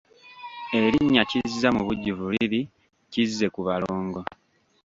Erinnya 0.79 1.23
Kizza 1.29 1.69
mubujjuvu 1.75 2.23
liri 2.35 2.61
Kizzekubalongo. 3.11 4.19